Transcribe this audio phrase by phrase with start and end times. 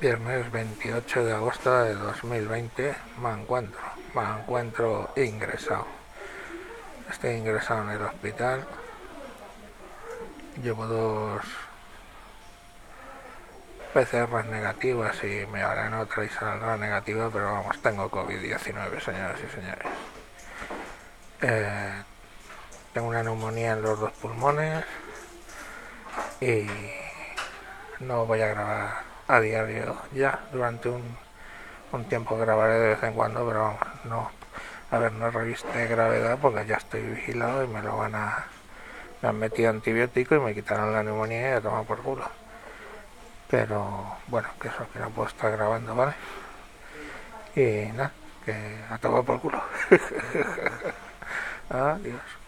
[0.00, 3.80] Viernes 28 de agosto de 2020 me encuentro,
[4.14, 5.88] me encuentro ingresado.
[7.10, 8.64] Estoy ingresado en el hospital.
[10.62, 11.42] Llevo dos
[13.92, 19.52] PCR negativas y me harán otra y saldrá negativa, pero vamos, tengo COVID-19, señoras y
[19.52, 19.86] señores.
[21.42, 22.02] Eh,
[22.94, 24.84] tengo una neumonía en los dos pulmones
[26.40, 26.68] y
[27.98, 31.16] no voy a grabar a diario ya durante un,
[31.92, 34.30] un tiempo grabaré de vez en cuando pero no
[34.90, 38.46] a ver no reviste gravedad porque ya estoy vigilado y me lo van a
[39.22, 42.24] me han metido antibiótico y me quitaron la neumonía y a tomar por culo.
[43.50, 46.14] Pero bueno que eso que no puedo estar grabando vale
[47.56, 48.12] y nada
[48.44, 48.54] que
[48.90, 49.62] a tomar por culo.
[51.70, 52.47] Adiós